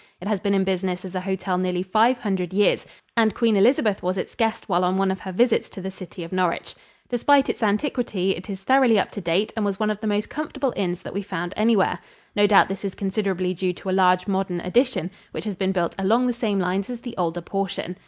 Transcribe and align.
It 0.19 0.27
has 0.27 0.39
been 0.39 0.55
in 0.55 0.63
business 0.63 1.05
as 1.05 1.13
a 1.13 1.21
hotel 1.21 1.59
nearly 1.59 1.83
five 1.83 2.17
hundred 2.17 2.53
years 2.53 2.87
and 3.15 3.35
Queen 3.35 3.55
Elizabeth 3.55 4.01
was 4.01 4.17
its 4.17 4.33
guest 4.33 4.67
while 4.67 4.83
on 4.83 4.97
one 4.97 5.11
of 5.11 5.19
her 5.19 5.31
visits 5.31 5.69
to 5.69 5.79
the 5.79 5.91
city 5.91 6.23
of 6.23 6.31
Norwich. 6.31 6.73
Despite 7.07 7.49
its 7.51 7.61
antiquity, 7.61 8.31
it 8.35 8.49
is 8.49 8.61
thoroughly 8.61 8.97
up 8.97 9.11
to 9.11 9.21
date 9.21 9.53
and 9.55 9.63
was 9.63 9.79
one 9.79 9.91
of 9.91 10.01
the 10.01 10.07
most 10.07 10.27
comfortable 10.27 10.73
inns 10.75 11.03
that 11.03 11.13
we 11.13 11.21
found 11.21 11.53
anywhere. 11.55 11.99
No 12.35 12.47
doubt 12.47 12.67
this 12.67 12.83
is 12.83 12.95
considerably 12.95 13.53
due 13.53 13.73
to 13.73 13.91
a 13.91 13.91
large 13.91 14.25
modern 14.25 14.59
addition, 14.61 15.11
which 15.33 15.43
has 15.45 15.55
been 15.55 15.71
built 15.71 15.93
along 15.99 16.25
the 16.25 16.33
same 16.33 16.57
lines 16.59 16.89
as 16.89 17.01
the 17.01 17.15
older 17.15 17.41
portion. 17.41 17.95